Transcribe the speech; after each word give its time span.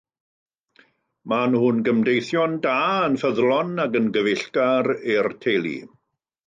Maen 1.33 1.53
nhw'n 1.57 1.83
gymdeithion 1.89 2.57
da, 2.65 2.73
yn 3.11 3.21
ffyddlon 3.25 3.85
ac 3.87 4.01
yn 4.01 4.11
gyfeillgar 4.17 4.95
i'r 5.17 5.35
teulu. 5.47 5.77